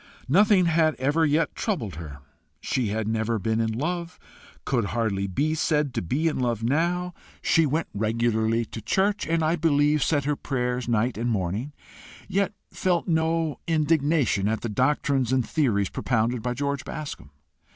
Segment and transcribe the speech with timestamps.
[0.27, 2.21] Nothing had ever yet troubled her.
[2.59, 4.17] She had never been in love,
[4.65, 7.13] could hardly be said to be in love now.
[7.43, 11.71] She went regularly to church, and I believe said her prayers night and morning
[12.27, 17.29] yet felt no indignation at the doctrines and theories propounded by George Bascombe.